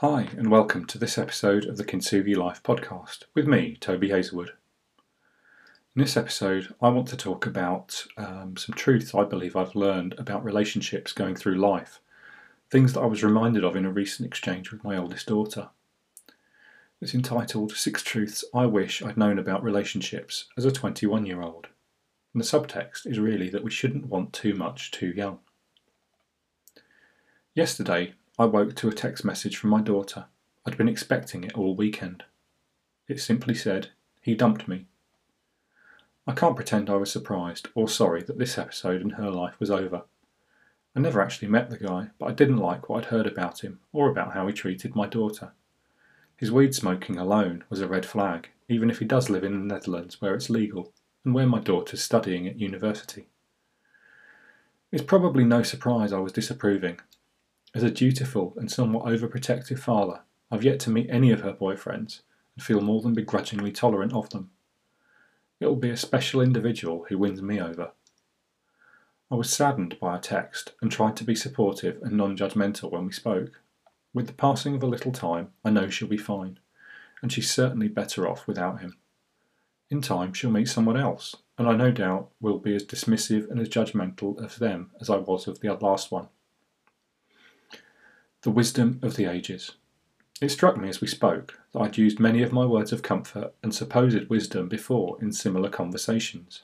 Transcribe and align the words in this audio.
Hi, 0.00 0.28
and 0.36 0.50
welcome 0.50 0.84
to 0.88 0.98
this 0.98 1.16
episode 1.16 1.64
of 1.64 1.78
the 1.78 1.84
Kintsugi 1.84 2.36
Life 2.36 2.62
podcast 2.62 3.22
with 3.32 3.46
me, 3.46 3.78
Toby 3.80 4.10
Hazlewood. 4.10 4.50
In 5.94 6.02
this 6.02 6.18
episode, 6.18 6.74
I 6.82 6.90
want 6.90 7.08
to 7.08 7.16
talk 7.16 7.46
about 7.46 8.04
um, 8.18 8.58
some 8.58 8.74
truths 8.74 9.14
I 9.14 9.24
believe 9.24 9.56
I've 9.56 9.74
learned 9.74 10.14
about 10.18 10.44
relationships 10.44 11.14
going 11.14 11.34
through 11.34 11.54
life, 11.54 12.02
things 12.70 12.92
that 12.92 13.00
I 13.00 13.06
was 13.06 13.24
reminded 13.24 13.64
of 13.64 13.74
in 13.74 13.86
a 13.86 13.90
recent 13.90 14.26
exchange 14.26 14.70
with 14.70 14.84
my 14.84 14.98
oldest 14.98 15.28
daughter. 15.28 15.70
It's 17.00 17.14
entitled 17.14 17.72
Six 17.72 18.02
Truths 18.02 18.44
I 18.52 18.66
Wish 18.66 19.02
I'd 19.02 19.16
Known 19.16 19.38
About 19.38 19.64
Relationships 19.64 20.44
as 20.58 20.66
a 20.66 20.70
21 20.70 21.24
year 21.24 21.40
old. 21.40 21.68
And 22.34 22.42
the 22.42 22.46
subtext 22.46 23.06
is 23.06 23.18
really 23.18 23.48
that 23.48 23.64
we 23.64 23.70
shouldn't 23.70 24.08
want 24.08 24.34
too 24.34 24.52
much 24.52 24.90
too 24.90 25.08
young. 25.08 25.38
Yesterday, 27.54 28.12
I 28.38 28.44
woke 28.44 28.74
to 28.76 28.88
a 28.88 28.92
text 28.92 29.24
message 29.24 29.56
from 29.56 29.70
my 29.70 29.80
daughter. 29.80 30.26
I'd 30.66 30.76
been 30.76 30.90
expecting 30.90 31.44
it 31.44 31.54
all 31.54 31.74
weekend. 31.74 32.24
It 33.08 33.18
simply 33.18 33.54
said, 33.54 33.88
He 34.20 34.34
dumped 34.34 34.68
me. 34.68 34.84
I 36.26 36.32
can't 36.32 36.54
pretend 36.54 36.90
I 36.90 36.96
was 36.96 37.10
surprised 37.10 37.68
or 37.74 37.88
sorry 37.88 38.22
that 38.24 38.36
this 38.36 38.58
episode 38.58 39.00
in 39.00 39.10
her 39.10 39.30
life 39.30 39.58
was 39.58 39.70
over. 39.70 40.02
I 40.94 41.00
never 41.00 41.22
actually 41.22 41.48
met 41.48 41.70
the 41.70 41.78
guy, 41.78 42.08
but 42.18 42.26
I 42.26 42.32
didn't 42.32 42.58
like 42.58 42.90
what 42.90 43.04
I'd 43.04 43.10
heard 43.10 43.26
about 43.26 43.60
him 43.64 43.80
or 43.90 44.10
about 44.10 44.34
how 44.34 44.46
he 44.46 44.52
treated 44.52 44.94
my 44.94 45.06
daughter. 45.06 45.52
His 46.36 46.52
weed 46.52 46.74
smoking 46.74 47.16
alone 47.16 47.64
was 47.70 47.80
a 47.80 47.88
red 47.88 48.04
flag, 48.04 48.50
even 48.68 48.90
if 48.90 48.98
he 48.98 49.06
does 49.06 49.30
live 49.30 49.44
in 49.44 49.52
the 49.66 49.74
Netherlands 49.74 50.20
where 50.20 50.34
it's 50.34 50.50
legal 50.50 50.92
and 51.24 51.32
where 51.32 51.46
my 51.46 51.60
daughter's 51.60 52.02
studying 52.02 52.46
at 52.46 52.60
university. 52.60 53.28
It's 54.92 55.02
probably 55.02 55.44
no 55.44 55.62
surprise 55.62 56.12
I 56.12 56.18
was 56.18 56.32
disapproving, 56.32 57.00
as 57.76 57.82
a 57.82 57.90
dutiful 57.90 58.54
and 58.56 58.72
somewhat 58.72 59.04
overprotective 59.04 59.78
father, 59.78 60.20
I've 60.50 60.64
yet 60.64 60.80
to 60.80 60.90
meet 60.90 61.10
any 61.10 61.30
of 61.30 61.42
her 61.42 61.52
boyfriends 61.52 62.22
and 62.54 62.64
feel 62.64 62.80
more 62.80 63.02
than 63.02 63.12
begrudgingly 63.12 63.70
tolerant 63.70 64.14
of 64.14 64.30
them. 64.30 64.50
It 65.60 65.66
will 65.66 65.76
be 65.76 65.90
a 65.90 65.96
special 65.98 66.40
individual 66.40 67.04
who 67.10 67.18
wins 67.18 67.42
me 67.42 67.60
over. 67.60 67.90
I 69.30 69.34
was 69.34 69.52
saddened 69.52 70.00
by 70.00 70.12
her 70.14 70.22
text 70.22 70.72
and 70.80 70.90
tried 70.90 71.16
to 71.16 71.24
be 71.24 71.34
supportive 71.34 72.00
and 72.00 72.16
non 72.16 72.34
judgmental 72.34 72.90
when 72.90 73.04
we 73.04 73.12
spoke. 73.12 73.60
With 74.14 74.26
the 74.26 74.32
passing 74.32 74.74
of 74.74 74.82
a 74.82 74.86
little 74.86 75.12
time, 75.12 75.48
I 75.62 75.68
know 75.68 75.90
she'll 75.90 76.08
be 76.08 76.16
fine, 76.16 76.58
and 77.20 77.30
she's 77.30 77.50
certainly 77.50 77.88
better 77.88 78.26
off 78.26 78.46
without 78.46 78.80
him. 78.80 78.96
In 79.90 80.00
time, 80.00 80.32
she'll 80.32 80.50
meet 80.50 80.70
someone 80.70 80.96
else, 80.96 81.36
and 81.58 81.68
I 81.68 81.76
no 81.76 81.90
doubt 81.90 82.30
will 82.40 82.58
be 82.58 82.74
as 82.74 82.84
dismissive 82.84 83.50
and 83.50 83.60
as 83.60 83.68
judgmental 83.68 84.42
of 84.42 84.58
them 84.58 84.92
as 84.98 85.10
I 85.10 85.16
was 85.16 85.46
of 85.46 85.60
the 85.60 85.74
last 85.74 86.10
one. 86.10 86.28
The 88.46 88.52
wisdom 88.52 89.00
of 89.02 89.16
the 89.16 89.24
ages. 89.24 89.72
It 90.40 90.50
struck 90.50 90.76
me 90.76 90.88
as 90.88 91.00
we 91.00 91.08
spoke 91.08 91.58
that 91.72 91.80
I'd 91.80 91.98
used 91.98 92.20
many 92.20 92.44
of 92.44 92.52
my 92.52 92.64
words 92.64 92.92
of 92.92 93.02
comfort 93.02 93.52
and 93.60 93.74
supposed 93.74 94.28
wisdom 94.28 94.68
before 94.68 95.18
in 95.20 95.32
similar 95.32 95.68
conversations. 95.68 96.62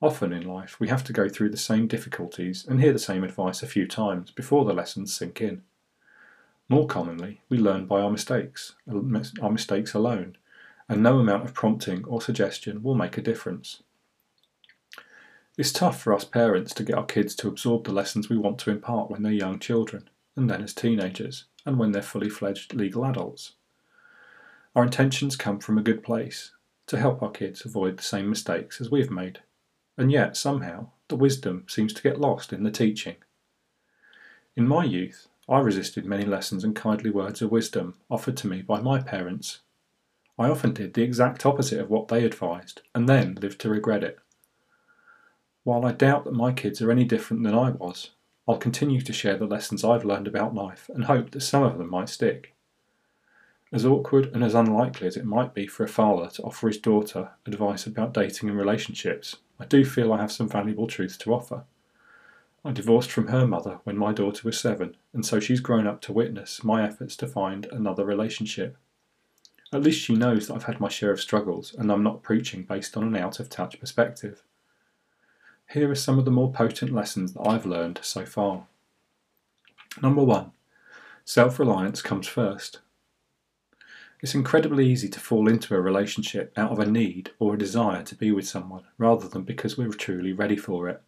Often 0.00 0.32
in 0.32 0.42
life, 0.42 0.80
we 0.80 0.88
have 0.88 1.04
to 1.04 1.12
go 1.12 1.28
through 1.28 1.50
the 1.50 1.56
same 1.56 1.86
difficulties 1.86 2.66
and 2.66 2.80
hear 2.80 2.92
the 2.92 2.98
same 2.98 3.22
advice 3.22 3.62
a 3.62 3.68
few 3.68 3.86
times 3.86 4.32
before 4.32 4.64
the 4.64 4.72
lessons 4.72 5.14
sink 5.14 5.40
in. 5.40 5.62
More 6.68 6.88
commonly, 6.88 7.42
we 7.48 7.58
learn 7.58 7.86
by 7.86 8.00
our 8.00 8.10
mistakes, 8.10 8.74
uh, 8.90 9.22
our 9.40 9.52
mistakes 9.52 9.94
alone, 9.94 10.36
and 10.88 11.00
no 11.00 11.20
amount 11.20 11.44
of 11.44 11.54
prompting 11.54 12.04
or 12.06 12.20
suggestion 12.20 12.82
will 12.82 12.96
make 12.96 13.16
a 13.16 13.22
difference. 13.22 13.84
It's 15.56 15.70
tough 15.70 16.02
for 16.02 16.12
us 16.12 16.24
parents 16.24 16.74
to 16.74 16.82
get 16.82 16.96
our 16.96 17.06
kids 17.06 17.36
to 17.36 17.46
absorb 17.46 17.84
the 17.84 17.92
lessons 17.92 18.28
we 18.28 18.36
want 18.36 18.58
to 18.58 18.72
impart 18.72 19.12
when 19.12 19.22
they're 19.22 19.30
young 19.30 19.60
children 19.60 20.08
and 20.36 20.48
then 20.48 20.62
as 20.62 20.74
teenagers, 20.74 21.44
and 21.66 21.78
when 21.78 21.92
they're 21.92 22.02
fully 22.02 22.28
fledged 22.28 22.74
legal 22.74 23.04
adults. 23.04 23.52
Our 24.74 24.84
intentions 24.84 25.36
come 25.36 25.58
from 25.58 25.78
a 25.78 25.82
good 25.82 26.02
place, 26.02 26.52
to 26.86 26.98
help 26.98 27.22
our 27.22 27.30
kids 27.30 27.64
avoid 27.64 27.98
the 27.98 28.02
same 28.02 28.28
mistakes 28.28 28.80
as 28.80 28.90
we've 28.90 29.10
made, 29.10 29.40
and 29.96 30.10
yet 30.10 30.36
somehow 30.36 30.88
the 31.08 31.16
wisdom 31.16 31.64
seems 31.68 31.92
to 31.92 32.02
get 32.02 32.20
lost 32.20 32.52
in 32.52 32.62
the 32.62 32.70
teaching. 32.70 33.16
In 34.56 34.66
my 34.66 34.84
youth, 34.84 35.28
I 35.48 35.58
resisted 35.60 36.06
many 36.06 36.24
lessons 36.24 36.64
and 36.64 36.74
kindly 36.74 37.10
words 37.10 37.42
of 37.42 37.50
wisdom 37.50 37.94
offered 38.10 38.36
to 38.38 38.46
me 38.46 38.62
by 38.62 38.80
my 38.80 39.00
parents. 39.00 39.60
I 40.38 40.48
often 40.48 40.72
did 40.72 40.94
the 40.94 41.02
exact 41.02 41.44
opposite 41.44 41.80
of 41.80 41.90
what 41.90 42.08
they 42.08 42.24
advised, 42.24 42.82
and 42.94 43.08
then 43.08 43.38
lived 43.40 43.60
to 43.60 43.70
regret 43.70 44.02
it. 44.02 44.18
While 45.64 45.84
I 45.84 45.92
doubt 45.92 46.24
that 46.24 46.32
my 46.32 46.52
kids 46.52 46.80
are 46.80 46.90
any 46.90 47.04
different 47.04 47.42
than 47.44 47.54
I 47.54 47.70
was, 47.70 48.10
I'll 48.52 48.58
continue 48.58 49.00
to 49.00 49.14
share 49.14 49.38
the 49.38 49.46
lessons 49.46 49.82
I've 49.82 50.04
learned 50.04 50.28
about 50.28 50.54
life 50.54 50.90
and 50.92 51.06
hope 51.06 51.30
that 51.30 51.40
some 51.40 51.62
of 51.62 51.78
them 51.78 51.88
might 51.88 52.10
stick. 52.10 52.52
As 53.72 53.86
awkward 53.86 54.26
and 54.34 54.44
as 54.44 54.54
unlikely 54.54 55.06
as 55.06 55.16
it 55.16 55.24
might 55.24 55.54
be 55.54 55.66
for 55.66 55.84
a 55.84 55.88
father 55.88 56.28
to 56.28 56.42
offer 56.42 56.68
his 56.68 56.76
daughter 56.76 57.30
advice 57.46 57.86
about 57.86 58.12
dating 58.12 58.50
and 58.50 58.58
relationships, 58.58 59.36
I 59.58 59.64
do 59.64 59.86
feel 59.86 60.12
I 60.12 60.20
have 60.20 60.30
some 60.30 60.50
valuable 60.50 60.86
truth 60.86 61.18
to 61.20 61.32
offer. 61.32 61.64
I 62.62 62.72
divorced 62.72 63.10
from 63.10 63.28
her 63.28 63.46
mother 63.46 63.78
when 63.84 63.96
my 63.96 64.12
daughter 64.12 64.42
was 64.44 64.60
seven, 64.60 64.98
and 65.14 65.24
so 65.24 65.40
she's 65.40 65.60
grown 65.60 65.86
up 65.86 66.02
to 66.02 66.12
witness 66.12 66.62
my 66.62 66.84
efforts 66.84 67.16
to 67.16 67.26
find 67.26 67.64
another 67.72 68.04
relationship. 68.04 68.76
At 69.72 69.82
least 69.82 70.02
she 70.02 70.14
knows 70.14 70.48
that 70.48 70.54
I've 70.56 70.64
had 70.64 70.78
my 70.78 70.90
share 70.90 71.12
of 71.12 71.22
struggles 71.22 71.72
and 71.72 71.90
I'm 71.90 72.02
not 72.02 72.22
preaching 72.22 72.64
based 72.64 72.98
on 72.98 73.04
an 73.04 73.16
out 73.16 73.40
of 73.40 73.48
touch 73.48 73.80
perspective. 73.80 74.42
Here 75.70 75.90
are 75.90 75.94
some 75.94 76.18
of 76.18 76.24
the 76.24 76.30
more 76.30 76.52
potent 76.52 76.92
lessons 76.92 77.32
that 77.32 77.46
I've 77.46 77.66
learned 77.66 78.00
so 78.02 78.26
far. 78.26 78.66
Number 80.00 80.22
one, 80.22 80.52
self 81.24 81.58
reliance 81.58 82.02
comes 82.02 82.26
first. 82.26 82.80
It's 84.22 84.34
incredibly 84.34 84.88
easy 84.88 85.08
to 85.08 85.20
fall 85.20 85.48
into 85.48 85.74
a 85.74 85.80
relationship 85.80 86.52
out 86.56 86.70
of 86.70 86.78
a 86.78 86.86
need 86.86 87.32
or 87.40 87.54
a 87.54 87.58
desire 87.58 88.04
to 88.04 88.14
be 88.14 88.30
with 88.30 88.46
someone 88.46 88.84
rather 88.96 89.26
than 89.26 89.42
because 89.42 89.76
we're 89.76 89.90
truly 89.90 90.32
ready 90.32 90.56
for 90.56 90.88
it. 90.88 91.02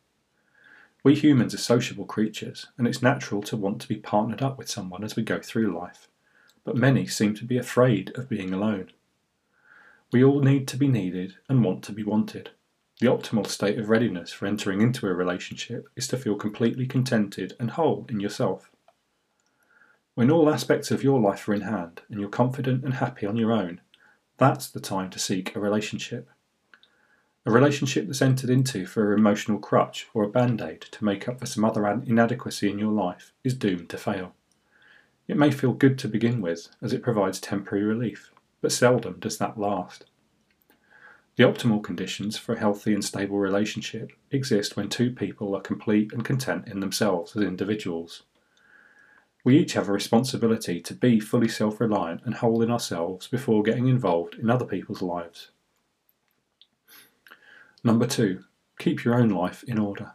We 1.04 1.14
humans 1.14 1.54
are 1.54 1.58
sociable 1.58 2.06
creatures, 2.06 2.66
and 2.78 2.88
it's 2.88 3.02
natural 3.02 3.42
to 3.42 3.58
want 3.58 3.80
to 3.82 3.88
be 3.88 3.96
partnered 3.96 4.40
up 4.40 4.56
with 4.56 4.70
someone 4.70 5.04
as 5.04 5.14
we 5.14 5.22
go 5.22 5.38
through 5.38 5.78
life, 5.78 6.08
but 6.64 6.76
many 6.76 7.06
seem 7.06 7.34
to 7.34 7.44
be 7.44 7.58
afraid 7.58 8.10
of 8.16 8.28
being 8.28 8.54
alone. 8.54 8.90
We 10.10 10.24
all 10.24 10.40
need 10.40 10.66
to 10.68 10.76
be 10.76 10.88
needed 10.88 11.34
and 11.46 11.62
want 11.62 11.84
to 11.84 11.92
be 11.92 12.02
wanted. 12.02 12.50
The 13.00 13.06
optimal 13.06 13.46
state 13.48 13.78
of 13.78 13.88
readiness 13.88 14.32
for 14.32 14.46
entering 14.46 14.80
into 14.80 15.08
a 15.08 15.14
relationship 15.14 15.88
is 15.96 16.06
to 16.08 16.16
feel 16.16 16.36
completely 16.36 16.86
contented 16.86 17.54
and 17.58 17.72
whole 17.72 18.06
in 18.08 18.20
yourself. 18.20 18.70
When 20.14 20.30
all 20.30 20.48
aspects 20.48 20.92
of 20.92 21.02
your 21.02 21.20
life 21.20 21.48
are 21.48 21.54
in 21.54 21.62
hand 21.62 22.02
and 22.08 22.20
you're 22.20 22.28
confident 22.28 22.84
and 22.84 22.94
happy 22.94 23.26
on 23.26 23.36
your 23.36 23.50
own, 23.50 23.80
that's 24.36 24.68
the 24.68 24.80
time 24.80 25.10
to 25.10 25.18
seek 25.18 25.56
a 25.56 25.60
relationship. 25.60 26.30
A 27.44 27.50
relationship 27.50 28.06
that's 28.06 28.22
entered 28.22 28.48
into 28.48 28.86
for 28.86 29.12
an 29.12 29.18
emotional 29.18 29.58
crutch 29.58 30.06
or 30.14 30.22
a 30.22 30.30
band 30.30 30.62
aid 30.62 30.82
to 30.92 31.04
make 31.04 31.28
up 31.28 31.40
for 31.40 31.46
some 31.46 31.64
other 31.64 31.86
inadequacy 31.86 32.70
in 32.70 32.78
your 32.78 32.92
life 32.92 33.32
is 33.42 33.54
doomed 33.54 33.90
to 33.90 33.98
fail. 33.98 34.34
It 35.26 35.36
may 35.36 35.50
feel 35.50 35.72
good 35.72 35.98
to 35.98 36.08
begin 36.08 36.40
with, 36.40 36.68
as 36.80 36.92
it 36.92 37.02
provides 37.02 37.40
temporary 37.40 37.84
relief, 37.84 38.30
but 38.60 38.72
seldom 38.72 39.18
does 39.18 39.38
that 39.38 39.58
last. 39.58 40.04
The 41.36 41.42
optimal 41.42 41.82
conditions 41.82 42.38
for 42.38 42.54
a 42.54 42.58
healthy 42.58 42.94
and 42.94 43.04
stable 43.04 43.38
relationship 43.38 44.12
exist 44.30 44.76
when 44.76 44.88
two 44.88 45.10
people 45.10 45.56
are 45.56 45.60
complete 45.60 46.12
and 46.12 46.24
content 46.24 46.68
in 46.68 46.78
themselves 46.78 47.34
as 47.34 47.42
individuals. 47.42 48.22
We 49.42 49.58
each 49.58 49.72
have 49.72 49.88
a 49.88 49.92
responsibility 49.92 50.80
to 50.80 50.94
be 50.94 51.18
fully 51.18 51.48
self 51.48 51.80
reliant 51.80 52.22
and 52.24 52.34
whole 52.34 52.62
in 52.62 52.70
ourselves 52.70 53.26
before 53.26 53.64
getting 53.64 53.88
involved 53.88 54.36
in 54.36 54.48
other 54.48 54.64
people's 54.64 55.02
lives. 55.02 55.50
Number 57.82 58.06
two, 58.06 58.44
keep 58.78 59.04
your 59.04 59.16
own 59.16 59.28
life 59.28 59.64
in 59.64 59.78
order. 59.78 60.12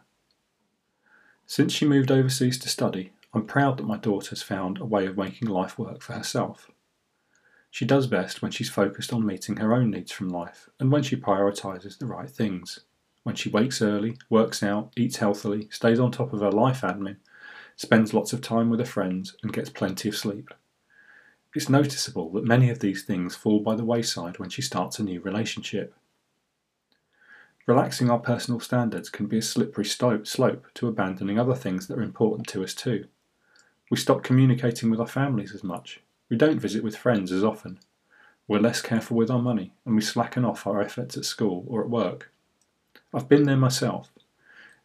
Since 1.46 1.72
she 1.72 1.84
moved 1.84 2.10
overseas 2.10 2.58
to 2.60 2.68
study, 2.68 3.12
I'm 3.34 3.44
proud 3.44 3.76
that 3.76 3.86
my 3.86 3.98
daughter 3.98 4.30
has 4.30 4.42
found 4.42 4.78
a 4.78 4.86
way 4.86 5.06
of 5.06 5.18
making 5.18 5.48
life 5.48 5.78
work 5.78 6.00
for 6.00 6.14
herself. 6.14 6.70
She 7.70 7.84
does 7.84 8.08
best 8.08 8.42
when 8.42 8.50
she's 8.50 8.68
focused 8.68 9.12
on 9.12 9.24
meeting 9.24 9.56
her 9.56 9.72
own 9.72 9.90
needs 9.90 10.10
from 10.10 10.28
life 10.28 10.68
and 10.80 10.90
when 10.90 11.02
she 11.02 11.16
prioritises 11.16 11.98
the 11.98 12.06
right 12.06 12.28
things. 12.28 12.80
When 13.22 13.36
she 13.36 13.48
wakes 13.48 13.80
early, 13.80 14.16
works 14.28 14.62
out, 14.62 14.92
eats 14.96 15.18
healthily, 15.18 15.68
stays 15.70 16.00
on 16.00 16.10
top 16.10 16.32
of 16.32 16.40
her 16.40 16.50
life 16.50 16.80
admin, 16.80 17.16
spends 17.76 18.12
lots 18.12 18.32
of 18.32 18.40
time 18.40 18.70
with 18.70 18.80
her 18.80 18.86
friends, 18.86 19.36
and 19.42 19.52
gets 19.52 19.70
plenty 19.70 20.08
of 20.08 20.16
sleep. 20.16 20.52
It's 21.54 21.68
noticeable 21.68 22.30
that 22.32 22.44
many 22.44 22.70
of 22.70 22.80
these 22.80 23.04
things 23.04 23.36
fall 23.36 23.60
by 23.60 23.74
the 23.74 23.84
wayside 23.84 24.38
when 24.38 24.50
she 24.50 24.62
starts 24.62 24.98
a 24.98 25.02
new 25.02 25.20
relationship. 25.20 25.94
Relaxing 27.66 28.10
our 28.10 28.18
personal 28.18 28.58
standards 28.58 29.10
can 29.10 29.26
be 29.26 29.38
a 29.38 29.42
slippery 29.42 29.84
slope 29.84 30.66
to 30.74 30.88
abandoning 30.88 31.38
other 31.38 31.54
things 31.54 31.86
that 31.86 31.98
are 31.98 32.02
important 32.02 32.48
to 32.48 32.64
us 32.64 32.74
too. 32.74 33.06
We 33.90 33.96
stop 33.96 34.22
communicating 34.22 34.90
with 34.90 35.00
our 35.00 35.06
families 35.06 35.54
as 35.54 35.62
much. 35.62 36.00
We 36.30 36.36
don't 36.36 36.60
visit 36.60 36.84
with 36.84 36.96
friends 36.96 37.32
as 37.32 37.42
often. 37.42 37.80
We're 38.46 38.60
less 38.60 38.80
careful 38.80 39.16
with 39.16 39.30
our 39.30 39.42
money, 39.42 39.74
and 39.84 39.96
we 39.96 40.00
slacken 40.00 40.44
off 40.44 40.66
our 40.66 40.80
efforts 40.80 41.16
at 41.16 41.24
school 41.24 41.64
or 41.68 41.82
at 41.82 41.90
work. 41.90 42.32
I've 43.12 43.28
been 43.28 43.42
there 43.42 43.56
myself. 43.56 44.12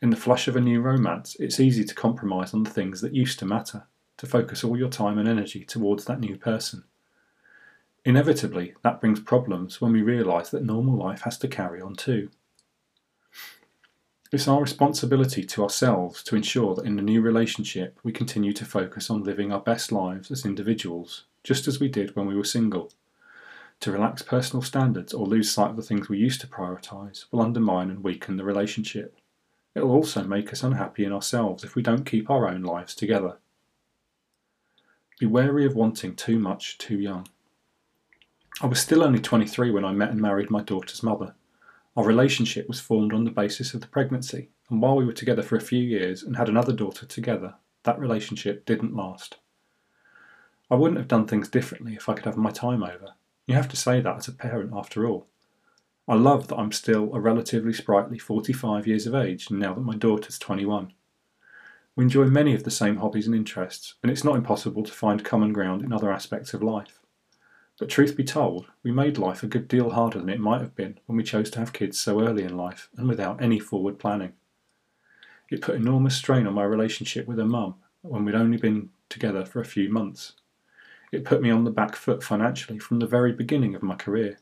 In 0.02 0.10
the 0.10 0.18
flush 0.18 0.48
of 0.48 0.56
a 0.56 0.62
new 0.62 0.82
romance, 0.82 1.38
it's 1.40 1.60
easy 1.60 1.86
to 1.86 1.96
compromise 1.96 2.54
on 2.54 2.64
the 2.64 2.70
things 2.70 3.00
that 3.02 3.14
used 3.14 3.38
to 3.40 3.46
matter 3.46 3.84
to 4.18 4.26
focus 4.26 4.64
all 4.64 4.78
your 4.78 4.90
time 4.90 5.18
and 5.20 5.28
energy 5.28 5.64
towards 5.64 6.06
that 6.06 6.20
new 6.20 6.36
person. 6.36 6.84
Inevitably, 8.04 8.74
that 8.84 9.00
brings 9.00 9.20
problems 9.20 9.80
when 9.80 9.92
we 9.92 10.02
realise 10.02 10.50
that 10.50 10.64
normal 10.64 10.96
life 10.96 11.22
has 11.22 11.38
to 11.40 11.48
carry 11.48 11.82
on 11.82 11.96
too. 11.96 12.30
It's 14.32 14.48
our 14.48 14.62
responsibility 14.62 15.44
to 15.44 15.64
ourselves 15.64 16.24
to 16.24 16.36
ensure 16.36 16.76
that 16.76 16.86
in 16.86 16.98
a 16.98 17.04
new 17.04 17.22
relationship 17.22 18.00
we 18.04 18.12
continue 18.12 18.54
to 18.54 18.66
focus 18.66 19.10
on 19.10 19.24
living 19.24 19.52
our 19.52 19.60
best 19.60 19.92
lives 19.92 20.32
as 20.32 20.46
individuals, 20.46 21.24
just 21.46 21.68
as 21.68 21.80
we 21.80 21.88
did 21.88 22.16
when 22.16 22.26
we 22.26 22.36
were 22.36 22.44
single. 22.44 22.92
To 23.82 23.92
relax 23.92 24.24
personal 24.24 24.64
standards 24.64 25.14
or 25.14 25.28
lose 25.28 25.52
sight 25.52 25.70
of 25.70 25.76
the 25.76 25.84
things 25.84 26.10
we 26.10 26.18
used 26.18 26.42
to 26.42 26.48
prioritise 26.48 27.26
will 27.32 27.42
undermine 27.42 27.90
and 27.90 28.04
weaken 28.04 28.36
the 28.36 28.44
relationship. 28.44 29.18
It 29.76 29.82
will 29.82 29.92
also 29.92 30.24
make 30.24 30.52
us 30.52 30.64
unhappy 30.64 31.06
in 31.06 31.14
ourselves 31.14 31.64
if 31.64 31.76
we 31.76 31.84
don't 31.84 32.06
keep 32.06 32.30
our 32.30 32.48
own 32.48 32.64
lives 32.64 32.96
together. 32.96 33.38
Be 35.20 35.28
wary 35.28 35.66
of 35.66 35.76
wanting 35.76 36.16
too 36.16 36.40
much 36.40 36.78
too 36.78 37.00
young. 37.00 37.28
I 38.62 38.66
was 38.66 38.80
still 38.80 39.04
only 39.04 39.20
23 39.20 39.70
when 39.70 39.86
I 39.86 39.92
met 39.92 40.12
and 40.12 40.22
married 40.22 40.50
my 40.50 40.62
daughter's 40.62 41.04
mother. 41.04 41.36
Our 41.96 42.06
relationship 42.06 42.68
was 42.68 42.80
formed 42.80 43.14
on 43.14 43.24
the 43.24 43.32
basis 43.32 43.74
of 43.74 43.82
the 43.82 43.88
pregnancy, 43.88 44.50
and 44.70 44.82
while 44.82 44.96
we 44.96 45.06
were 45.06 45.14
together 45.14 45.44
for 45.44 45.58
a 45.58 45.62
few 45.62 45.82
years 45.82 46.24
and 46.24 46.38
had 46.38 46.50
another 46.50 46.74
daughter 46.74 47.06
together, 47.06 47.56
that 47.84 48.00
relationship 48.00 48.66
didn't 48.66 48.96
last. 48.96 49.38
I 50.70 50.76
wouldn't 50.76 50.98
have 50.98 51.08
done 51.08 51.28
things 51.28 51.48
differently 51.48 51.94
if 51.96 52.10
I 52.10 52.14
could 52.14 52.26
have 52.26 52.38
my 52.38 52.50
time 52.50 52.82
over. 52.84 53.14
You 53.46 53.54
have 53.54 53.70
to 53.70 53.78
say 53.78 54.02
that 54.02 54.18
as 54.18 54.28
a 54.28 54.32
parent, 54.32 54.72
after 54.74 55.06
all. 55.06 55.28
I 56.08 56.16
love 56.16 56.48
that 56.48 56.58
I'm 56.58 56.72
still 56.72 57.14
a 57.16 57.20
relatively 57.20 57.74
sprightly 57.74 58.18
45 58.18 58.88
years 58.88 59.06
of 59.06 59.16
age 59.16 59.52
now 59.52 59.74
that 59.74 59.82
my 59.82 59.96
daughter's 59.96 60.40
21. 60.40 60.94
We 61.96 62.04
enjoy 62.04 62.26
many 62.26 62.54
of 62.54 62.64
the 62.64 62.72
same 62.72 62.98
hobbies 62.98 63.28
and 63.28 63.36
interests, 63.36 63.96
and 64.02 64.12
it's 64.12 64.24
not 64.24 64.36
impossible 64.36 64.84
to 64.84 64.92
find 64.92 65.24
common 65.24 65.54
ground 65.54 65.84
in 65.84 65.94
other 65.94 66.12
aspects 66.12 66.54
of 66.54 66.62
life. 66.62 67.00
But 67.80 67.90
truth 67.90 68.18
be 68.18 68.24
told, 68.24 68.68
we 68.84 68.92
made 68.92 69.18
life 69.18 69.44
a 69.44 69.48
good 69.48 69.68
deal 69.68 69.92
harder 69.92 70.20
than 70.20 70.30
it 70.30 70.40
might 70.40 70.62
have 70.62 70.76
been 70.76 71.00
when 71.06 71.18
we 71.18 71.24
chose 71.24 71.50
to 71.52 71.60
have 71.60 71.74
kids 71.74 72.00
so 72.00 72.22
early 72.22 72.44
in 72.44 72.58
life 72.58 72.90
and 72.98 73.08
without 73.08 73.42
any 73.42 73.60
forward 73.60 74.00
planning. 74.00 74.34
It 75.50 75.62
put 75.62 75.76
enormous 75.76 76.16
strain 76.16 76.48
on 76.48 76.54
my 76.54 76.64
relationship 76.64 77.28
with 77.28 77.38
her 77.38 77.46
mum 77.46 77.76
when 78.02 78.26
we'd 78.26 78.36
only 78.36 78.58
been 78.58 78.90
together 79.10 79.46
for 79.46 79.60
a 79.60 79.66
few 79.66 79.90
months. 79.90 80.34
It 81.16 81.24
put 81.24 81.42
me 81.42 81.50
on 81.50 81.64
the 81.64 81.72
back 81.72 81.96
foot 81.96 82.22
financially 82.22 82.78
from 82.78 83.00
the 83.00 83.08
very 83.08 83.32
beginning 83.32 83.74
of 83.74 83.82
my 83.82 83.96
career. 83.96 84.38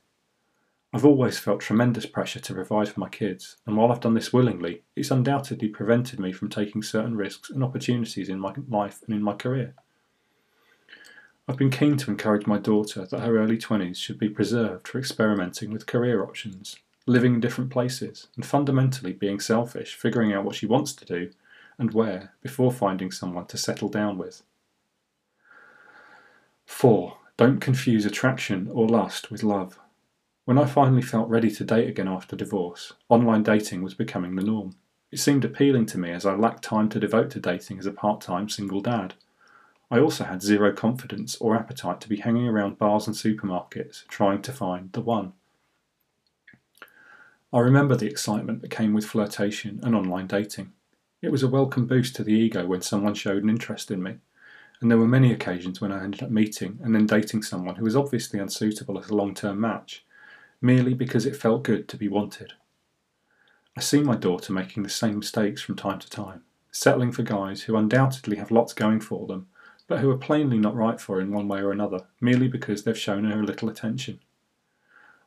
I've 0.91 1.05
always 1.05 1.37
felt 1.37 1.59
tremendous 1.59 2.07
pressure 2.07 2.39
to 2.39 2.53
provide 2.55 2.89
for 2.89 2.99
my 2.99 3.09
kids, 3.09 3.57
and 3.67 3.77
while 3.77 3.91
I've 3.91 3.99
done 3.99 4.15
this 4.15 4.33
willingly, 4.33 4.81
it's 4.95 5.11
undoubtedly 5.11 5.67
prevented 5.67 6.19
me 6.19 6.31
from 6.31 6.49
taking 6.49 6.81
certain 6.81 7.15
risks 7.15 7.51
and 7.51 7.63
opportunities 7.63 8.27
in 8.27 8.39
my 8.39 8.55
life 8.67 9.03
and 9.05 9.15
in 9.15 9.21
my 9.21 9.33
career. 9.33 9.75
I've 11.47 11.57
been 11.57 11.69
keen 11.69 11.95
to 11.97 12.09
encourage 12.09 12.47
my 12.47 12.57
daughter 12.57 13.05
that 13.05 13.19
her 13.19 13.37
early 13.37 13.59
20s 13.59 13.97
should 13.97 14.17
be 14.17 14.29
preserved 14.29 14.87
for 14.87 14.97
experimenting 14.97 15.71
with 15.71 15.85
career 15.85 16.23
options, 16.23 16.77
living 17.05 17.35
in 17.35 17.39
different 17.39 17.69
places, 17.69 18.29
and 18.35 18.43
fundamentally 18.43 19.13
being 19.13 19.39
selfish, 19.39 19.93
figuring 19.93 20.33
out 20.33 20.43
what 20.43 20.55
she 20.55 20.65
wants 20.65 20.93
to 20.93 21.05
do 21.05 21.29
and 21.77 21.93
where 21.93 22.33
before 22.41 22.71
finding 22.71 23.11
someone 23.11 23.45
to 23.45 23.59
settle 23.59 23.89
down 23.89 24.17
with. 24.17 24.41
4. 26.65 27.17
Don't 27.37 27.59
confuse 27.59 28.05
attraction 28.05 28.69
or 28.71 28.87
lust 28.87 29.31
with 29.31 29.43
love. 29.43 29.79
When 30.45 30.57
I 30.57 30.65
finally 30.65 31.01
felt 31.01 31.29
ready 31.29 31.49
to 31.51 31.63
date 31.63 31.87
again 31.87 32.07
after 32.07 32.35
divorce, 32.35 32.93
online 33.09 33.43
dating 33.43 33.81
was 33.81 33.93
becoming 33.93 34.35
the 34.35 34.43
norm. 34.43 34.75
It 35.11 35.19
seemed 35.19 35.45
appealing 35.45 35.85
to 35.87 35.97
me 35.97 36.11
as 36.11 36.25
I 36.25 36.35
lacked 36.35 36.63
time 36.63 36.89
to 36.89 36.99
devote 36.99 37.29
to 37.31 37.39
dating 37.39 37.79
as 37.79 37.85
a 37.85 37.91
part 37.91 38.21
time 38.21 38.49
single 38.49 38.81
dad. 38.81 39.13
I 39.89 39.99
also 39.99 40.23
had 40.23 40.41
zero 40.41 40.73
confidence 40.73 41.37
or 41.37 41.55
appetite 41.55 42.01
to 42.01 42.09
be 42.09 42.17
hanging 42.17 42.47
around 42.47 42.79
bars 42.79 43.07
and 43.07 43.15
supermarkets 43.15 44.07
trying 44.07 44.41
to 44.41 44.51
find 44.51 44.91
the 44.91 45.01
one. 45.01 45.33
I 47.53 47.59
remember 47.59 47.95
the 47.95 48.07
excitement 48.07 48.61
that 48.61 48.71
came 48.71 48.93
with 48.93 49.05
flirtation 49.05 49.79
and 49.83 49.95
online 49.95 50.25
dating. 50.25 50.73
It 51.21 51.31
was 51.31 51.43
a 51.43 51.47
welcome 51.47 51.85
boost 51.85 52.15
to 52.15 52.23
the 52.23 52.33
ego 52.33 52.65
when 52.65 52.81
someone 52.81 53.13
showed 53.13 53.43
an 53.43 53.49
interest 53.49 53.91
in 53.91 54.01
me, 54.01 54.17
and 54.83 54.91
there 54.91 54.99
were 54.99 55.07
many 55.07 55.31
occasions 55.31 55.81
when 55.81 55.91
I 55.91 56.03
ended 56.03 56.21
up 56.21 56.29
meeting 56.29 56.77
and 56.83 56.93
then 56.93 57.07
dating 57.07 57.41
someone 57.41 57.75
who 57.75 57.85
was 57.85 57.95
obviously 57.95 58.39
unsuitable 58.39 58.99
as 58.99 59.09
a 59.09 59.15
long 59.15 59.33
term 59.33 59.59
match 59.59 60.05
merely 60.63 60.93
because 60.93 61.25
it 61.25 61.35
felt 61.35 61.63
good 61.63 61.89
to 61.89 61.97
be 61.97 62.07
wanted. 62.07 62.53
I 63.75 63.81
see 63.81 64.01
my 64.01 64.15
daughter 64.15 64.53
making 64.53 64.83
the 64.83 64.89
same 64.89 65.19
mistakes 65.19 65.61
from 65.61 65.75
time 65.75 65.99
to 65.99 66.09
time, 66.09 66.43
settling 66.71 67.11
for 67.11 67.23
guys 67.23 67.63
who 67.63 67.75
undoubtedly 67.75 68.37
have 68.37 68.49
lots 68.49 68.73
going 68.73 69.01
for 69.01 69.27
them, 69.27 69.47
but 69.87 69.99
who 69.99 70.09
are 70.09 70.17
plainly 70.17 70.57
not 70.57 70.75
right 70.75 71.01
for 71.01 71.15
her 71.15 71.21
in 71.21 71.31
one 71.31 71.49
way 71.49 71.59
or 71.59 71.71
another, 71.71 72.07
merely 72.21 72.47
because 72.47 72.83
they've 72.83 72.97
shown 72.97 73.25
her 73.25 73.41
a 73.41 73.45
little 73.45 73.67
attention. 73.67 74.19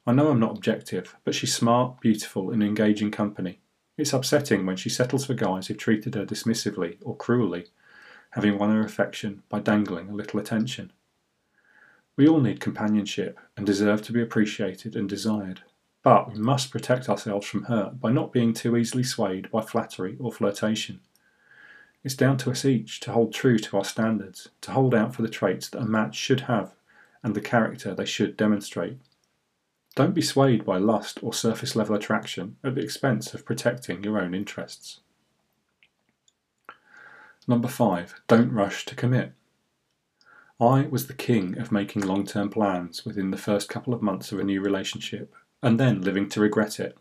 I 0.07 0.13
know 0.13 0.31
I'm 0.31 0.41
not 0.41 0.57
objective, 0.57 1.17
but 1.25 1.35
she's 1.35 1.55
smart, 1.55 2.01
beautiful, 2.01 2.51
and 2.51 2.63
engaging 2.63 3.11
company. 3.11 3.61
It's 3.99 4.13
upsetting 4.15 4.65
when 4.65 4.77
she 4.77 4.89
settles 4.89 5.27
for 5.27 5.35
guys 5.35 5.67
who've 5.67 5.77
treated 5.77 6.15
her 6.15 6.25
dismissively 6.25 6.97
or 7.03 7.17
cruelly, 7.17 7.67
having 8.37 8.59
won 8.59 8.71
her 8.71 8.83
affection 8.83 9.43
by 9.49 9.59
dangling 9.59 10.11
a 10.11 10.15
little 10.15 10.39
attention. 10.39 10.93
We 12.17 12.29
all 12.29 12.39
need 12.39 12.61
companionship 12.61 13.41
and 13.57 13.65
deserve 13.65 14.03
to 14.03 14.13
be 14.13 14.21
appreciated 14.21 14.95
and 14.95 15.09
desired, 15.09 15.63
but 16.03 16.31
we 16.31 16.39
must 16.39 16.71
protect 16.71 17.09
ourselves 17.09 17.47
from 17.47 17.65
hurt 17.65 17.99
by 17.99 18.13
not 18.13 18.35
being 18.35 18.53
too 18.53 18.77
easily 18.77 19.05
swayed 19.05 19.51
by 19.51 19.63
flattery 19.63 20.19
or 20.21 20.31
flirtation. 20.31 21.01
It's 22.05 22.15
down 22.15 22.37
to 22.39 22.51
us 22.51 22.67
each 22.67 23.01
to 23.01 23.13
hold 23.13 23.33
true 23.33 23.59
to 23.59 23.79
our 23.79 23.85
standards, 23.85 24.51
to 24.61 24.73
hold 24.73 24.95
out 24.95 25.15
for 25.15 25.23
the 25.23 25.31
traits 25.31 25.71
that 25.71 25.81
a 25.81 25.87
match 25.87 26.15
should 26.15 26.41
have 26.43 26.75
and 27.23 27.35
the 27.35 27.41
character 27.41 27.95
they 27.95 28.05
should 28.05 28.37
demonstrate. 28.37 28.99
Don't 29.95 30.15
be 30.15 30.21
swayed 30.21 30.67
by 30.67 30.77
lust 30.77 31.21
or 31.23 31.33
surface 31.33 31.75
level 31.75 31.97
attraction 31.97 32.57
at 32.63 32.75
the 32.75 32.83
expense 32.83 33.33
of 33.33 33.47
protecting 33.47 34.05
your 34.05 34.21
own 34.21 34.35
interests. 34.35 35.01
Number 37.49 37.69
five, 37.69 38.21
don't 38.27 38.53
rush 38.53 38.85
to 38.87 38.95
commit. 38.97 39.33
I 40.61 40.87
was 40.91 41.07
the 41.07 41.15
king 41.15 41.59
of 41.59 41.71
making 41.71 42.03
long 42.03 42.27
term 42.27 42.49
plans 42.49 43.05
within 43.05 43.31
the 43.31 43.37
first 43.37 43.69
couple 43.69 43.95
of 43.95 44.03
months 44.03 44.33
of 44.33 44.41
a 44.41 44.45
new 44.45 44.61
relationship, 44.61 45.35
and 45.63 45.79
then 45.79 46.01
living 46.01 46.29
to 46.31 46.41
regret 46.41 46.81
it. 46.81 46.99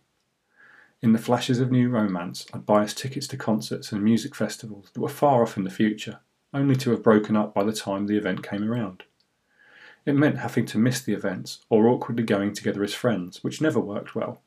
In 1.02 1.14
the 1.14 1.20
flashes 1.20 1.60
of 1.60 1.72
new 1.72 1.90
romance, 1.90 2.46
I'd 2.54 2.66
buy 2.66 2.84
us 2.84 2.94
tickets 2.94 3.28
to 3.28 3.38
concerts 3.38 3.92
and 3.92 4.04
music 4.04 4.36
festivals 4.36 4.92
that 4.94 5.02
were 5.02 5.10
far 5.10 5.42
off 5.42 5.58
in 5.58 5.64
the 5.64 5.70
future, 5.70 6.20
only 6.54 6.76
to 6.78 6.92
have 6.92 7.04
broken 7.04 7.36
up 7.36 7.54
by 7.54 7.64
the 7.64 7.74
time 7.74 8.06
the 8.06 8.18
event 8.18 8.48
came 8.48 8.70
around. 8.70 9.04
It 10.06 10.16
meant 10.16 10.38
having 10.38 10.66
to 10.68 10.78
miss 10.78 11.02
the 11.02 11.14
events 11.14 11.66
or 11.70 11.88
awkwardly 11.88 12.24
going 12.24 12.54
together 12.54 12.84
as 12.84 12.94
friends, 12.94 13.44
which 13.44 13.62
never 13.62 13.80
worked 13.80 14.14
well. 14.14 14.42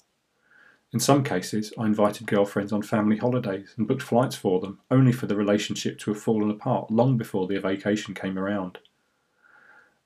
In 0.93 1.01
some 1.01 1.23
cases, 1.23 1.73
I 1.79 1.85
invited 1.85 2.27
girlfriends 2.27 2.73
on 2.73 2.81
family 2.81 3.19
holidays 3.19 3.75
and 3.77 3.87
booked 3.87 4.03
flights 4.03 4.37
for 4.37 4.59
them, 4.59 4.81
only 4.91 5.13
for 5.13 5.27
the 5.27 5.37
relationship 5.37 5.99
to 5.99 6.13
have 6.13 6.23
fallen 6.23 6.51
apart 6.51 6.91
long 6.91 7.19
before 7.19 7.47
the 7.47 7.59
vacation 7.59 8.15
came 8.15 8.39
around. 8.39 8.79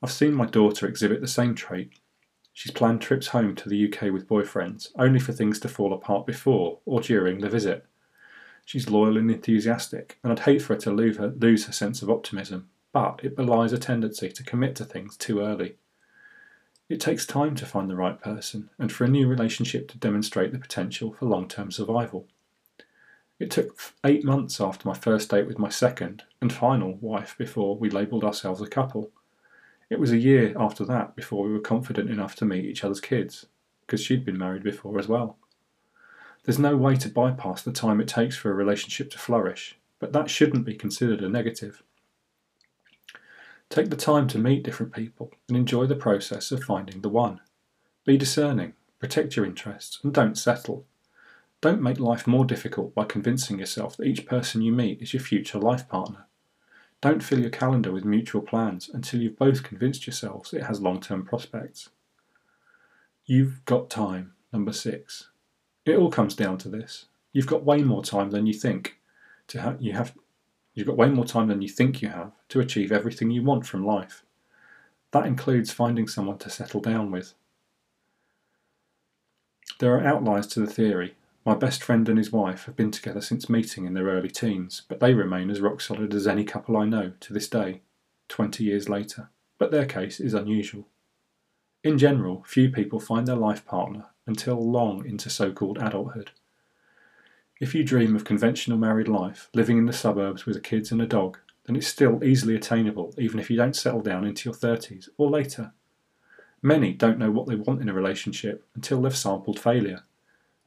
I've 0.03 0.11
seen 0.11 0.35
my 0.35 0.47
daughter 0.47 0.89
exhibit 0.89 1.21
the 1.21 1.29
same 1.29 1.55
trait. 1.55 1.93
She's 2.53 2.73
planned 2.73 3.01
trips 3.01 3.29
home 3.29 3.55
to 3.57 3.69
the 3.69 3.87
UK 3.87 4.13
with 4.13 4.27
boyfriends, 4.27 4.89
only 4.99 5.21
for 5.21 5.33
things 5.33 5.61
to 5.61 5.69
fall 5.69 5.93
apart 5.93 6.27
before 6.27 6.81
or 6.85 7.01
during 7.01 7.39
the 7.39 7.49
visit. 7.49 7.87
She's 8.65 8.91
loyal 8.91 9.17
and 9.17 9.31
enthusiastic, 9.31 10.19
and 10.23 10.33
I'd 10.33 10.41
hate 10.41 10.63
for 10.63 10.75
her 10.75 10.81
to 10.81 10.91
lose 10.91 11.17
her, 11.19 11.29
lose 11.29 11.67
her 11.67 11.73
sense 11.73 12.03
of 12.03 12.11
optimism, 12.11 12.69
but 12.93 13.21
it 13.23 13.37
belies 13.37 13.73
a 13.73 13.79
tendency 13.79 14.31
to 14.31 14.43
commit 14.43 14.75
to 14.77 14.85
things 14.85 15.17
too 15.17 15.41
early. 15.41 15.77
It 16.93 17.01
takes 17.01 17.25
time 17.25 17.55
to 17.55 17.65
find 17.65 17.89
the 17.89 17.97
right 17.97 18.21
person 18.21 18.69
and 18.79 18.93
for 18.93 19.05
a 19.05 19.09
new 19.09 19.27
relationship 19.27 19.89
to 19.89 19.99
demonstrate 19.99 20.53
the 20.53 20.59
potential 20.59 21.15
for 21.15 21.25
long 21.25 21.49
term 21.49 21.71
survival. 21.71 22.29
It 23.39 23.51
took 23.51 23.81
eight 24.05 24.27
months 24.27 24.61
after 24.61 24.87
my 24.87 24.93
first 24.93 25.31
date 25.31 25.47
with 25.47 25.59
my 25.59 25.71
second 25.71 26.25
and 26.43 26.53
final 26.53 26.99
wife 27.01 27.35
before 27.39 27.79
we 27.79 27.89
labelled 27.89 28.25
ourselves 28.25 28.61
a 28.61 28.67
couple. 28.67 29.11
It 29.89 30.01
was 30.01 30.13
a 30.13 30.19
year 30.19 30.53
after 30.55 30.85
that 30.85 31.17
before 31.17 31.45
we 31.45 31.53
were 31.55 31.61
confident 31.61 32.11
enough 32.11 32.35
to 32.37 32.45
meet 32.45 32.67
each 32.67 32.85
other's 32.85 33.01
kids, 33.01 33.47
because 33.87 34.03
she'd 34.03 34.27
been 34.27 34.37
married 34.37 34.63
before 34.63 34.99
as 34.99 35.09
well. 35.09 35.39
There's 36.45 36.59
no 36.59 36.77
way 36.77 36.97
to 36.97 37.09
bypass 37.09 37.63
the 37.63 37.73
time 37.73 38.03
it 38.03 38.09
takes 38.09 38.37
for 38.37 38.51
a 38.51 38.55
relationship 38.55 39.11
to 39.13 39.19
flourish, 39.19 39.79
but 39.99 40.13
that 40.13 40.29
shouldn't 40.29 40.67
be 40.67 40.75
considered 40.75 41.23
a 41.23 41.31
negative. 41.31 41.83
Take 43.73 43.89
the 43.89 43.97
time 43.97 44.29
to 44.29 44.39
meet 44.39 44.65
different 44.65 44.93
people 44.93 45.33
and 45.49 45.57
enjoy 45.57 45.87
the 45.87 45.97
process 45.97 46.53
of 46.53 46.63
finding 46.63 47.01
the 47.01 47.09
one. 47.09 47.41
Be 48.05 48.19
discerning, 48.19 48.75
protect 48.99 49.35
your 49.35 49.47
interests, 49.47 49.99
and 50.03 50.13
don't 50.13 50.37
settle. 50.37 50.85
Don't 51.63 51.81
make 51.81 51.99
life 51.99 52.27
more 52.27 52.45
difficult 52.45 52.95
by 52.95 53.05
convincing 53.07 53.59
yourself 53.59 53.97
that 53.97 54.07
each 54.07 54.27
person 54.27 54.61
you 54.61 54.73
meet 54.73 55.01
is 55.01 55.15
your 55.15 55.23
future 55.23 55.59
life 55.59 55.89
partner. 55.89 56.27
Don't 57.01 57.23
fill 57.23 57.41
your 57.41 57.49
calendar 57.49 57.91
with 57.91 58.05
mutual 58.05 58.43
plans 58.43 58.91
until 58.93 59.23
you've 59.23 59.39
both 59.39 59.63
convinced 59.63 60.07
yourselves 60.07 60.53
it 60.53 60.65
has 60.65 60.83
long 60.83 61.01
term 61.01 61.25
prospects. 61.25 61.89
You've 63.25 63.65
got 63.65 63.89
time, 63.89 64.35
number 64.53 64.75
six. 64.75 65.31
It 65.87 65.97
all 65.97 66.11
comes 66.11 66.35
down 66.35 66.59
to 66.59 66.69
this. 66.69 67.07
You've 67.33 67.47
got 67.47 67.65
way 67.65 67.83
more 67.83 68.05
time 68.05 68.33
than 68.33 68.45
you 68.45 68.53
think 68.53 68.99
to 69.47 69.63
have 69.63 69.81
you 69.81 69.95
have 69.95 70.13
You've 70.75 70.87
got 70.87 70.97
way 70.97 71.09
more 71.09 71.25
time 71.25 71.49
than 71.49 71.63
you 71.63 71.69
think 71.69 72.01
you 72.01 72.09
have 72.09 72.33
to 72.49 72.61
achieve 72.61 72.93
everything 72.93 73.31
you 73.31 73.43
want 73.43 73.67
from 73.67 73.85
life. 73.85 74.25
That 75.11 75.27
includes 75.27 75.71
finding 75.71 76.09
someone 76.09 76.39
to 76.39 76.51
settle 76.51 76.81
down 76.81 77.11
with. 77.11 77.35
There 79.79 79.95
are 79.95 80.07
outliers 80.07 80.47
to 80.49 80.61
the 80.61 80.67
theory. 80.67 81.15
My 81.45 81.55
best 81.55 81.83
friend 81.83 82.09
and 82.09 82.17
his 82.17 82.33
wife 82.33 82.65
have 82.65 82.77
been 82.77 82.91
together 82.91 83.21
since 83.21 83.51
meeting 83.51 83.85
in 83.85 83.95
their 83.95 84.07
early 84.07 84.31
teens, 84.31 84.83
but 84.89 85.01
they 85.01 85.13
remain 85.13 85.51
as 85.51 85.61
rock 85.61 85.81
solid 85.81 86.15
as 86.15 86.27
any 86.27 86.45
couple 86.45 86.77
I 86.77 86.85
know 86.87 87.13
to 87.21 87.33
this 87.33 87.49
day, 87.49 87.83
20 88.29 88.65
years 88.65 88.89
later. 88.89 89.29
But 89.59 89.71
their 89.73 89.87
case 89.87 90.21
is 90.21 90.35
unusual. 90.35 90.89
In 91.85 91.99
general, 91.99 92.45
few 92.47 92.71
people 92.71 93.01
find 93.01 93.27
their 93.27 93.37
life 93.37 93.67
partner 93.67 94.07
until 94.27 94.57
long 94.57 95.05
into 95.05 95.29
so 95.29 95.53
called 95.53 95.79
adulthood. 95.79 96.31
If 97.63 97.77
you 97.77 97.85
dream 97.85 98.17
of 98.17 98.25
conventional 98.25 98.77
married 98.77 99.07
life, 99.07 99.49
living 99.55 99.79
in 99.79 99.87
the 99.87 99.93
suburbs 99.93 100.47
with 100.47 100.61
kids 100.65 100.91
and 100.91 101.01
a 101.01 101.07
dog, 101.07 101.39
then 101.65 101.77
it's 101.77 101.87
still 101.87 102.25
easily 102.25 102.57
attainable 102.57 103.15
even 103.17 103.39
if 103.39 103.49
you 103.53 103.57
don't 103.57 103.77
settle 103.77 104.01
down 104.01 104.27
into 104.27 104.49
your 104.49 104.59
30s 104.59 105.09
or 105.17 105.31
later. 105.31 105.73
Many 106.61 106.93
don't 106.93 107.21
know 107.21 107.31
what 107.31 107.47
they 107.47 107.55
want 107.55 107.81
in 107.81 107.89
a 107.89 107.95
relationship 107.95 108.67
until 108.75 109.01
they've 109.01 109.17
sampled 109.17 109.61
failure. 109.61 110.01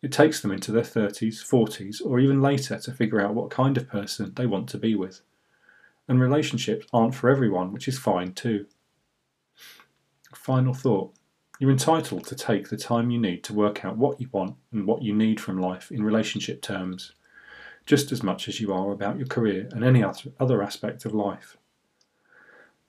It 0.01 0.13
takes 0.13 0.39
them 0.39 0.53
into 0.53 0.71
their 0.71 0.83
30s, 0.83 1.43
40s, 1.45 1.99
or 2.01 2.17
even 2.17 2.41
later 2.41 2.79
to 2.79 2.93
figure 2.93 3.19
out 3.19 3.35
what 3.35 3.49
kind 3.49 3.75
of 3.75 3.89
person 3.89 4.31
they 4.33 4.45
want 4.45 4.69
to 4.69 4.77
be 4.77 4.95
with. 4.95 5.19
And 6.07 6.21
relationships 6.21 6.87
aren't 6.93 7.13
for 7.13 7.29
everyone, 7.29 7.73
which 7.73 7.89
is 7.89 7.99
fine 7.99 8.31
too. 8.31 8.67
Final 10.33 10.73
thought 10.73 11.13
you're 11.59 11.71
entitled 11.71 12.25
to 12.27 12.35
take 12.35 12.69
the 12.69 12.77
time 12.77 13.09
you 13.09 13.19
need 13.19 13.43
to 13.45 13.53
work 13.53 13.85
out 13.85 13.97
what 13.97 14.19
you 14.19 14.27
want 14.31 14.55
and 14.71 14.85
what 14.85 15.01
you 15.01 15.13
need 15.13 15.39
from 15.39 15.59
life 15.59 15.91
in 15.91 16.03
relationship 16.03 16.61
terms, 16.61 17.13
just 17.85 18.11
as 18.11 18.21
much 18.21 18.47
as 18.47 18.59
you 18.59 18.73
are 18.73 18.91
about 18.91 19.17
your 19.17 19.27
career 19.27 19.69
and 19.71 19.83
any 19.83 20.03
other 20.39 20.61
aspect 20.61 21.05
of 21.05 21.13
life. 21.13 21.57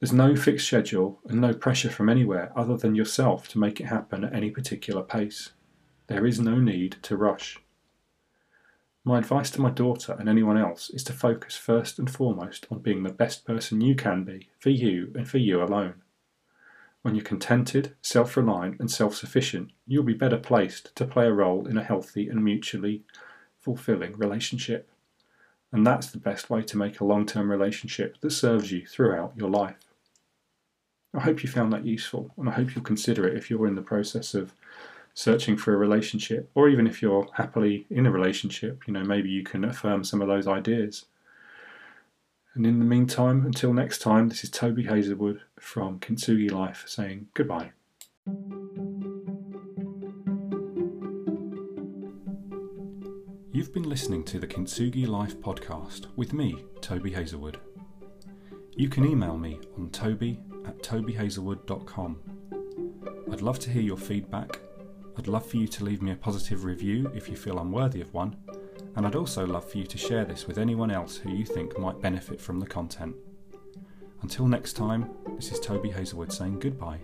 There's 0.01 0.13
no 0.13 0.37
fixed 0.37 0.67
schedule 0.67 1.21
and 1.29 1.41
no 1.41 1.55
pressure 1.55 1.91
from 1.91 2.09
anywhere 2.09 2.53
other 2.55 2.77
than 2.77 2.95
yourself 2.95 3.49
to 3.49 3.59
make 3.59 3.81
it 3.81 3.87
happen 3.87 4.25
at 4.25 4.35
any 4.35 4.51
particular 4.51 5.03
pace. 5.03 5.51
There 6.09 6.27
is 6.27 6.39
no 6.39 6.59
need 6.59 6.97
to 7.03 7.17
rush. 7.17 7.59
My 9.05 9.19
advice 9.19 9.51
to 9.53 9.61
my 9.61 9.71
daughter 9.71 10.17
and 10.19 10.29
anyone 10.29 10.59
else 10.59 10.91
is 10.91 11.05
to 11.05 11.13
focus 11.13 11.57
first 11.57 11.99
and 11.99 12.11
foremost 12.11 12.67
on 12.71 12.81
being 12.81 13.05
the 13.05 13.13
best 13.13 13.45
person 13.45 13.81
you 13.81 13.95
can 13.95 14.25
be 14.25 14.49
for 14.59 14.71
you 14.71 15.13
and 15.15 15.29
for 15.29 15.39
you 15.39 15.63
alone. 15.63 16.03
When 17.07 17.15
you're 17.15 17.23
contented, 17.23 17.95
self 18.03 18.37
reliant, 18.37 18.81
and 18.81 18.91
self 18.91 19.15
sufficient, 19.15 19.71
you'll 19.87 20.03
be 20.03 20.13
better 20.13 20.39
placed 20.39 20.93
to 20.97 21.05
play 21.05 21.29
a 21.29 21.33
role 21.33 21.65
in 21.69 21.79
a 21.79 21.85
healthy 21.85 22.29
and 22.29 22.43
mutually 22.43 23.05
fulfilling 23.61 24.19
relationship. 24.19 24.91
And 25.71 25.87
that's 25.87 26.09
the 26.09 26.19
best 26.19 26.51
way 26.51 26.63
to 26.63 26.77
make 26.77 26.99
a 26.99 27.05
long 27.05 27.25
term 27.25 27.49
relationship 27.49 28.21
that 28.23 28.33
serves 28.33 28.73
you 28.73 28.85
throughout 28.85 29.35
your 29.37 29.49
life. 29.49 29.77
I 31.15 31.21
hope 31.21 31.45
you 31.45 31.49
found 31.49 31.73
that 31.75 31.87
useful, 31.87 32.33
and 32.37 32.49
I 32.49 32.53
hope 32.55 32.75
you'll 32.75 32.83
consider 32.83 33.25
it 33.29 33.37
if 33.37 33.51
you're 33.51 33.69
in 33.69 33.77
the 33.77 33.83
process 33.83 34.35
of 34.35 34.53
searching 35.15 35.57
for 35.57 35.73
a 35.73 35.79
relationship, 35.79 36.51
or 36.57 36.69
even 36.69 36.89
if 36.89 37.03
you're 37.03 37.29
happily 37.35 37.87
in 37.89 38.07
a 38.07 38.11
relationship, 38.11 38.83
you 38.89 38.93
know, 38.93 39.05
maybe 39.05 39.29
you 39.29 39.45
can 39.45 39.63
affirm 39.63 40.03
some 40.03 40.21
of 40.21 40.27
those 40.27 40.49
ideas. 40.49 41.05
And 42.57 42.67
in 42.67 42.79
the 42.79 42.87
meantime, 42.87 43.45
until 43.45 43.75
next 43.75 43.99
time, 43.99 44.31
this 44.31 44.43
is 44.43 44.49
Toby 44.49 44.85
Hazlewood 44.85 45.43
from 45.61 46.01
Kintsugi 46.01 46.51
Life 46.51 46.85
saying 46.87 47.27
goodbye. 47.35 47.73
You've 53.53 53.75
been 53.75 53.87
listening 53.87 54.25
to 54.25 54.39
the 54.39 54.47
Kintsugi 54.47 55.07
Life 55.07 55.39
podcast 55.39 56.07
with 56.17 56.33
me, 56.33 56.65
Toby 56.81 57.11
Hazlewood. 57.11 57.59
You 58.75 58.89
can 58.89 59.05
email 59.05 59.37
me 59.37 59.61
on 59.77 59.91
toby 59.91 60.41
at 60.65 60.83
tobyhazlewood.com. 60.83 62.21
I'd 63.31 63.43
love 63.43 63.59
to 63.59 63.71
hear 63.71 63.83
your 63.83 63.99
feedback. 63.99 64.61
I'd 65.19 65.29
love 65.29 65.45
for 65.45 65.59
you 65.59 65.69
to 65.69 65.85
leave 65.85 66.01
me 66.01 66.13
a 66.13 66.17
positive 66.17 66.65
review 66.65 67.13
if 67.15 67.29
you 67.29 67.37
feel 67.37 67.59
I'm 67.59 67.71
worthy 67.71 68.01
of 68.01 68.15
one 68.15 68.35
and 68.97 69.07
I'd 69.07 69.15
also 69.15 69.47
love 69.47 69.71
for 69.71 69.79
you 69.79 69.87
to 69.87 69.99
share 69.99 70.25
this 70.25 70.47
with 70.47 70.59
anyone 70.59 70.91
else 70.91 71.17
who 71.17 71.31
you 71.31 71.45
think 71.45 71.79
might 71.79 72.01
benefit 72.01 72.41
from 72.41 72.59
the 72.59 72.67
content. 72.67 73.15
Until 74.23 74.49
next 74.49 74.73
time, 74.73 75.11
this 75.37 75.53
is 75.53 75.61
Toby 75.61 75.91
Hazlewood 75.91 76.33
saying 76.33 76.59
goodbye. 76.59 77.01